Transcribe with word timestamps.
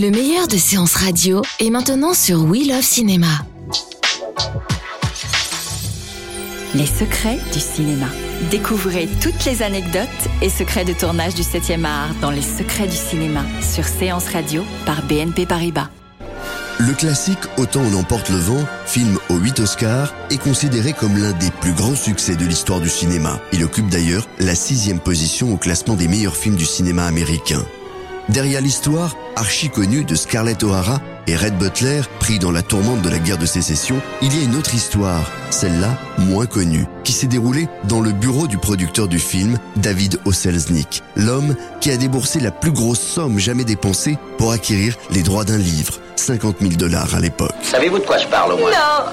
Le 0.00 0.10
meilleur 0.10 0.48
de 0.48 0.56
séances 0.56 0.94
radio 0.94 1.42
est 1.58 1.68
maintenant 1.68 2.14
sur 2.14 2.44
We 2.44 2.66
Love 2.66 2.80
Cinéma. 2.80 3.44
Les 6.74 6.86
secrets 6.86 7.36
du 7.52 7.60
cinéma. 7.60 8.06
Découvrez 8.50 9.10
toutes 9.20 9.44
les 9.44 9.60
anecdotes 9.60 10.08
et 10.40 10.48
secrets 10.48 10.86
de 10.86 10.94
tournage 10.94 11.34
du 11.34 11.42
7e 11.42 11.84
art 11.84 12.14
dans 12.22 12.30
Les 12.30 12.40
secrets 12.40 12.86
du 12.86 12.96
cinéma 12.96 13.44
sur 13.60 13.84
Séance 13.84 14.28
Radio 14.28 14.64
par 14.86 15.02
BNP 15.02 15.44
Paribas. 15.44 15.90
Le 16.78 16.94
classique 16.94 17.44
Autant 17.58 17.82
on 17.82 17.98
emporte 17.98 18.30
le 18.30 18.38
vent, 18.38 18.64
film 18.86 19.18
aux 19.28 19.36
8 19.36 19.60
Oscars, 19.60 20.14
est 20.30 20.38
considéré 20.38 20.94
comme 20.94 21.18
l'un 21.18 21.32
des 21.32 21.50
plus 21.60 21.74
grands 21.74 21.94
succès 21.94 22.36
de 22.36 22.46
l'histoire 22.46 22.80
du 22.80 22.88
cinéma. 22.88 23.38
Il 23.52 23.62
occupe 23.64 23.90
d'ailleurs 23.90 24.26
la 24.38 24.54
sixième 24.54 25.00
position 25.00 25.52
au 25.52 25.58
classement 25.58 25.94
des 25.94 26.08
meilleurs 26.08 26.36
films 26.36 26.56
du 26.56 26.64
cinéma 26.64 27.04
américain. 27.04 27.62
Derrière 28.30 28.60
l'histoire, 28.60 29.16
archi 29.40 29.70
connue 29.70 30.04
de 30.04 30.14
Scarlett 30.14 30.62
O'Hara 30.62 31.00
et 31.26 31.34
Red 31.34 31.56
Butler, 31.56 32.02
pris 32.18 32.38
dans 32.38 32.52
la 32.52 32.60
tourmente 32.60 33.00
de 33.00 33.08
la 33.08 33.18
guerre 33.18 33.38
de 33.38 33.46
sécession, 33.46 33.96
il 34.20 34.36
y 34.36 34.40
a 34.40 34.44
une 34.44 34.54
autre 34.54 34.74
histoire, 34.74 35.30
celle-là 35.48 35.96
moins 36.18 36.44
connue, 36.44 36.84
qui 37.04 37.12
s'est 37.12 37.26
déroulée 37.26 37.66
dans 37.84 38.02
le 38.02 38.12
bureau 38.12 38.46
du 38.46 38.58
producteur 38.58 39.08
du 39.08 39.18
film, 39.18 39.58
David 39.76 40.20
Oselznick, 40.26 41.02
l'homme 41.16 41.56
qui 41.80 41.90
a 41.90 41.96
déboursé 41.96 42.38
la 42.38 42.50
plus 42.50 42.70
grosse 42.70 43.00
somme 43.00 43.38
jamais 43.38 43.64
dépensée 43.64 44.18
pour 44.36 44.52
acquérir 44.52 44.96
les 45.10 45.22
droits 45.22 45.44
d'un 45.44 45.58
livre, 45.58 46.00
50 46.16 46.56
000 46.60 46.72
dollars 46.74 47.14
à 47.14 47.20
l'époque. 47.20 47.54
Savez-vous 47.62 47.98
de 47.98 48.04
quoi 48.04 48.18
je 48.18 48.26
parle 48.26 48.52
au 48.52 48.58
moins? 48.58 48.70
Non, 48.70 49.10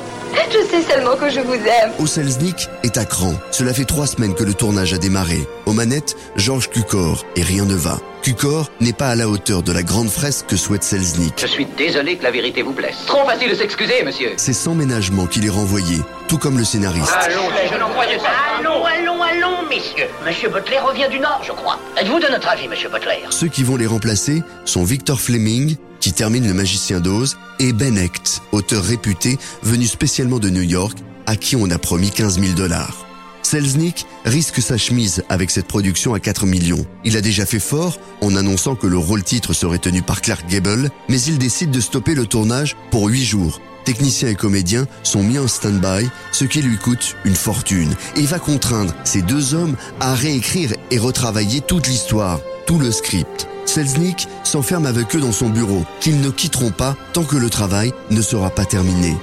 je 0.52 0.66
sais 0.70 0.82
seulement 0.82 1.16
que 1.16 1.30
je 1.30 1.40
vous 1.40 1.54
aime. 1.54 1.92
Oselznick 2.00 2.70
est 2.84 2.98
à 2.98 3.06
cran. 3.06 3.34
Cela 3.52 3.74
fait 3.74 3.86
trois 3.86 4.08
semaines 4.08 4.34
que 4.34 4.44
le 4.44 4.54
tournage 4.54 4.94
a 4.94 4.98
démarré. 4.98 5.48
Aux 5.66 5.74
manettes, 5.74 6.16
Georges 6.36 6.70
Cukor, 6.70 7.26
et 7.36 7.44
rien 7.44 7.66
ne 7.66 7.76
va. 7.76 8.00
Cukor 8.22 8.72
n'est 8.82 8.94
pas 8.94 9.10
à 9.10 9.16
la 9.16 9.30
hauteur 9.30 9.64
de 9.64 9.72
la 9.72 9.84
grande 9.84 10.10
fresque 10.18 10.48
que 10.48 10.58
souhaite 10.58 10.84
Selznick. 10.84 11.36
Je 11.38 11.46
suis 11.46 11.68
désolé 11.78 12.18
que 12.18 12.24
la 12.24 12.32
vérité 12.32 12.64
vous 12.64 12.74
blesse. 12.74 13.06
Trop 13.06 13.24
facile 13.24 13.52
de 13.52 13.56
s'excuser, 13.56 14.04
monsieur. 14.04 14.32
C'est 14.38 14.54
sans 14.54 14.74
ménagement 14.74 15.28
qu'il 15.28 15.46
est 15.46 15.50
renvoyé, 15.50 15.98
tout 16.28 16.40
comme 16.40 16.58
le 16.58 16.64
scénariste. 16.64 17.14
Allons, 17.22 17.50
je 17.72 17.78
n'en 17.78 17.90
croyais 17.90 18.18
pas. 18.18 18.58
Allons, 18.60 18.84
allons, 18.84 19.22
allons, 19.22 19.70
messieurs. 19.70 20.08
Monsieur 20.26 20.50
Butler 20.50 20.80
revient 20.80 21.08
du 21.12 21.20
Nord, 21.20 21.42
je 21.46 21.52
crois. 21.52 21.80
Êtes-vous 21.98 22.20
de 22.20 22.28
notre 22.28 22.48
avis, 22.48 22.68
monsieur 22.68 22.90
Butler 22.90 23.20
Ceux 23.30 23.48
qui 23.48 23.64
vont 23.64 23.76
les 23.76 23.86
remplacer 23.86 24.42
sont 24.66 24.84
Victor 24.84 25.22
Fleming, 25.22 25.76
qui 26.00 26.14
termine 26.14 26.48
Le 26.48 26.54
Magicien 26.56 27.00
d'Oz, 27.00 27.38
et 27.60 27.72
Ben 27.72 27.96
Hecht, 27.96 28.42
auteur 28.52 28.84
réputé 28.84 29.38
venu 29.62 29.86
spécialement 29.86 30.40
de 30.40 30.50
New 30.50 30.64
York, 30.64 30.98
à 31.28 31.36
qui 31.36 31.56
on 31.56 31.70
a 31.70 31.78
promis 31.78 32.10
15 32.10 32.40
000 32.40 32.54
dollars. 32.54 33.07
Selznick 33.48 34.06
risque 34.26 34.62
sa 34.62 34.78
chemise 34.78 35.24
avec 35.30 35.52
cette 35.52 35.68
production 35.68 36.14
à 36.14 36.20
4 36.20 36.46
millions. 36.46 36.86
Il 37.06 37.16
a 37.16 37.22
déjà 37.22 37.46
fait 37.46 37.62
fort 37.62 37.98
en 38.20 38.36
annonçant 38.36 38.76
que 38.76 38.88
le 38.88 38.98
rôle-titre 38.98 39.54
serait 39.54 39.78
tenu 39.78 40.02
par 40.02 40.22
Clark 40.22 40.46
Gable, 40.50 40.92
mais 41.08 41.22
il 41.22 41.38
décide 41.38 41.72
de 41.72 41.80
stopper 41.80 42.14
le 42.14 42.26
tournage 42.26 42.76
pour 42.92 43.08
8 43.08 43.24
jours. 43.24 43.62
Techniciens 43.86 44.28
et 44.28 44.36
comédiens 44.36 44.86
sont 45.02 45.24
mis 45.24 45.40
en 45.40 45.48
stand-by, 45.48 46.10
ce 46.34 46.44
qui 46.44 46.62
lui 46.62 46.78
coûte 46.78 47.16
une 47.24 47.38
fortune, 47.38 47.96
et 48.18 48.24
va 48.24 48.38
contraindre 48.38 48.94
ces 49.06 49.22
deux 49.22 49.54
hommes 49.54 49.78
à 50.02 50.14
réécrire 50.14 50.74
et 50.92 50.98
retravailler 50.98 51.62
toute 51.62 51.88
l'histoire, 51.88 52.42
tout 52.66 52.80
le 52.80 52.92
script. 52.92 53.48
Selznick 53.66 54.28
s'enferme 54.44 54.86
avec 54.86 55.16
eux 55.16 55.22
dans 55.22 55.32
son 55.32 55.48
bureau, 55.48 55.86
qu'ils 56.02 56.20
ne 56.20 56.32
quitteront 56.32 56.72
pas 56.72 56.98
tant 57.14 57.24
que 57.24 57.38
le 57.38 57.50
travail 57.50 57.94
ne 58.12 58.22
sera 58.22 58.50
pas 58.50 58.66
terminé. 58.66 59.16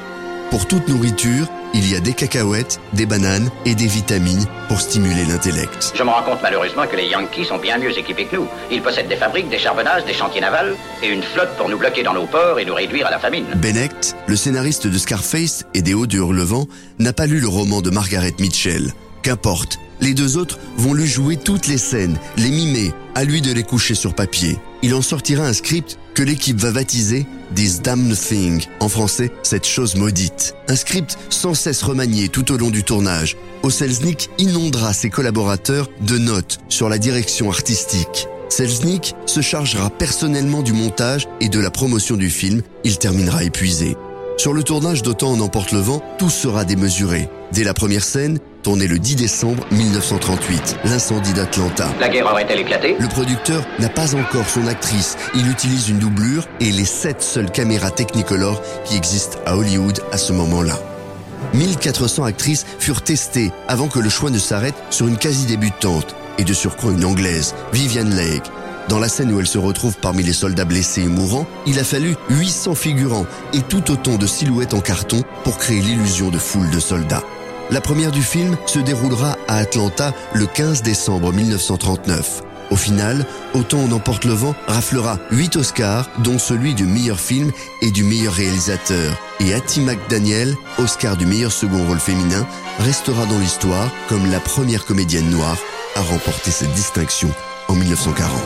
Pour 0.51 0.67
toute 0.69 0.89
nourriture, 0.89 1.49
il 1.73 1.91
y 1.91 1.97
a 1.97 2.01
des 2.01 2.13
cacahuètes, 2.13 2.81
des 2.93 3.07
bananes 3.07 3.51
et 3.65 3.75
des 3.75 3.87
vitamines 3.87 4.45
pour 4.69 4.81
stimuler 4.81 5.25
l'intellect. 5.25 5.93
Je 5.97 6.03
me 6.03 6.11
rends 6.11 6.23
compte 6.23 6.39
malheureusement 6.43 6.87
que 6.87 6.97
les 6.97 7.07
Yankees 7.07 7.47
sont 7.47 7.59
bien 7.59 7.79
mieux 7.79 7.97
équipés 7.99 8.27
que 8.27 8.37
nous. 8.37 8.47
Ils 8.71 8.81
possèdent 8.81 9.09
des 9.09 9.17
fabriques, 9.17 9.49
des 9.49 9.59
charbonnages, 9.59 10.05
des 10.05 10.15
chantiers 10.15 10.41
navals 10.41 10.77
et 11.03 11.09
une 11.09 11.23
flotte 11.23 11.57
pour 11.57 11.69
nous 11.69 11.79
bloquer 11.79 12.03
dans 12.03 12.15
nos 12.15 12.27
ports 12.27 12.61
et 12.61 12.65
nous 12.65 12.75
réduire 12.75 13.07
à 13.07 13.11
la 13.11 13.19
famine. 13.19 13.47
Bennett, 13.57 14.15
le 14.27 14.37
scénariste 14.37 14.87
de 14.87 14.99
Scarface 14.99 15.65
et 15.75 15.83
des 15.83 15.95
Hauts 15.95 16.07
du 16.07 16.19
Hurlevent, 16.19 16.69
n'a 16.99 17.13
pas 17.13 17.27
lu 17.27 17.41
le 17.41 17.49
roman 17.49 17.81
de 17.81 17.91
Margaret 17.91 18.35
Mitchell. 18.39 18.93
Qu'importe, 19.23 19.79
les 20.01 20.15
deux 20.15 20.37
autres 20.37 20.59
vont 20.77 20.95
lui 20.95 21.07
jouer 21.07 21.37
toutes 21.37 21.67
les 21.67 21.79
scènes, 21.79 22.19
les 22.37 22.51
mimer, 22.51 22.93
à 23.15 23.25
lui 23.25 23.41
de 23.41 23.53
les 23.53 23.63
coucher 23.63 23.95
sur 23.95 24.15
papier. 24.15 24.59
Il 24.83 24.95
en 24.95 25.03
sortira 25.03 25.45
un 25.45 25.53
script 25.53 25.99
que 26.15 26.23
l'équipe 26.23 26.59
va 26.59 26.71
baptiser 26.71 27.27
This 27.55 27.83
Damned 27.83 28.17
Thing, 28.17 28.65
en 28.81 28.89
français, 28.89 29.31
cette 29.43 29.67
chose 29.67 29.97
maudite. 29.97 30.55
Un 30.69 30.77
script 30.77 31.19
sans 31.29 31.55
cesse 31.55 31.83
remanié 31.83 32.29
tout 32.29 32.53
au 32.53 32.57
long 32.57 32.71
du 32.71 32.85
tournage. 32.85 33.37
Oselznick 33.63 34.31
inondera 34.39 34.93
ses 34.93 35.11
collaborateurs 35.11 35.91
de 36.01 36.19
notes 36.19 36.61
sur 36.69 36.89
la 36.89 36.99
direction 36.99 37.51
artistique. 37.51 38.29
Selznick 38.49 39.15
se 39.27 39.41
chargera 39.41 39.91
personnellement 39.91 40.63
du 40.63 40.73
montage 40.73 41.27
et 41.41 41.49
de 41.49 41.59
la 41.59 41.71
promotion 41.71 42.17
du 42.17 42.31
film. 42.31 42.63
Il 42.85 42.99
terminera 42.99 43.43
épuisé. 43.43 43.97
Sur 44.37 44.53
le 44.53 44.65
tournage 44.65 45.03
d'Autant 45.03 45.31
en 45.31 45.41
emporte 45.41 45.71
le 45.71 45.79
vent, 45.79 46.03
tout 46.19 46.29
sera 46.29 46.65
démesuré. 46.65 47.29
Dès 47.53 47.63
la 47.63 47.73
première 47.73 48.03
scène, 48.03 48.41
tournée 48.63 48.89
le 48.89 48.99
10 48.99 49.17
décembre 49.17 49.65
1938, 49.71 50.79
l'incendie 50.85 51.33
d'Atlanta. 51.33 51.89
La 52.01 52.09
guerre 52.09 52.27
aurait-elle 52.27 52.59
éclaté? 52.61 52.97
Le 52.99 53.07
producteur 53.07 53.65
n'a 53.79 53.89
pas 53.89 54.17
encore 54.17 54.49
son 54.49 54.67
actrice. 54.67 55.17
Il 55.37 55.49
utilise 55.49 55.89
une 55.89 56.01
doublure 56.01 56.49
et 56.61 56.73
les 56.73 56.85
sept 56.85 57.23
seules 57.23 57.51
caméras 57.51 57.93
Technicolor 57.93 58.61
qui 58.85 58.97
existent 58.97 59.39
à 59.47 59.57
Hollywood 59.57 60.01
à 60.11 60.19
ce 60.19 60.33
moment-là. 60.33 60.79
1400 61.55 62.25
actrices 62.25 62.67
furent 62.81 63.03
testées 63.03 63.53
avant 63.69 63.87
que 63.87 64.01
le 64.01 64.09
choix 64.11 64.31
ne 64.31 64.39
s'arrête 64.39 64.75
sur 64.91 65.07
une 65.07 65.17
quasi-débutante 65.17 66.17
et 66.39 66.45
de 66.45 66.53
surcroît 66.53 66.93
une 66.93 67.05
anglaise, 67.05 67.55
Viviane 67.73 68.15
Leigh. 68.17 68.43
Dans 68.89 68.99
la 68.99 69.09
scène 69.09 69.33
où 69.33 69.41
elle 69.41 69.47
se 69.47 69.59
retrouve 69.59 69.97
parmi 69.97 70.23
les 70.23 70.33
soldats 70.33 70.65
blessés 70.65 71.03
et 71.03 71.09
mourants, 71.09 71.47
il 71.67 71.79
a 71.79 71.85
fallu 71.85 72.17
800 72.31 72.75
figurants 72.75 73.27
et 73.53 73.63
tout 73.63 73.91
autant 73.91 74.17
de 74.17 74.27
silhouettes 74.27 74.75
en 74.75 74.81
carton 74.81 75.23
pour 75.43 75.59
créer 75.59 75.81
l'illusion 75.81 76.31
de 76.31 76.39
foule 76.39 76.71
de 76.71 76.81
soldats. 76.81 77.25
La 77.71 77.81
première 77.81 78.13
du 78.13 78.23
film 78.23 78.57
se 78.67 78.79
déroulera 78.79 79.39
à 79.49 79.57
Atlanta 79.57 80.13
le 80.35 80.47
15 80.47 80.83
décembre 80.83 81.33
1939. 81.33 82.43
Au 82.71 82.77
final, 82.77 83.27
Autant 83.55 83.79
on 83.79 83.93
emporte 83.93 84.25
le 84.25 84.33
vent 84.33 84.55
raflera 84.67 85.19
8 85.31 85.57
Oscars, 85.57 86.11
dont 86.19 86.41
celui 86.41 86.75
du 86.75 86.85
meilleur 86.85 87.21
film 87.21 87.53
et 87.83 87.93
du 87.93 88.03
meilleur 88.03 88.35
réalisateur. 88.35 89.17
Et 89.39 89.55
Hattie 89.55 89.81
McDaniel, 89.81 90.57
Oscar 90.79 91.17
du 91.17 91.25
meilleur 91.25 91.53
second 91.53 91.87
rôle 91.87 92.01
féminin, 92.01 92.45
restera 92.81 93.27
dans 93.27 93.39
l'histoire 93.39 93.91
comme 94.09 94.29
la 94.31 94.41
première 94.41 94.85
comédienne 94.87 95.31
noire 95.31 95.57
à 95.95 96.01
remporter 96.01 96.51
cette 96.51 96.73
distinction 96.73 97.31
en 97.69 97.75
1940. 97.75 98.43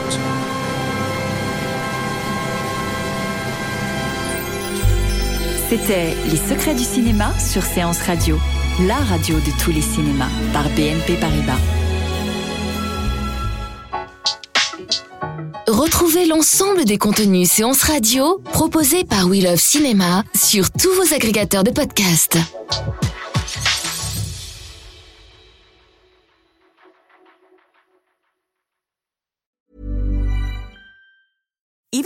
C'était 5.68 6.14
Les 6.30 6.36
secrets 6.36 6.74
du 6.74 6.84
cinéma 6.84 7.32
sur 7.38 7.62
Séance 7.62 8.00
Radio, 8.02 8.38
la 8.86 8.96
radio 8.96 9.36
de 9.36 9.62
tous 9.62 9.70
les 9.70 9.82
cinémas 9.82 10.30
par 10.52 10.64
BNP 10.70 11.14
Paribas. 11.20 11.58
Retrouvez 15.66 16.26
l'ensemble 16.26 16.84
des 16.84 16.96
contenus 16.96 17.50
séances 17.50 17.82
radio 17.82 18.40
proposés 18.52 19.04
par 19.04 19.26
We 19.26 19.42
Love 19.42 19.60
Cinéma 19.60 20.24
sur 20.34 20.70
tous 20.70 20.92
vos 20.94 21.14
agrégateurs 21.14 21.64
de 21.64 21.70
podcasts. 21.70 22.38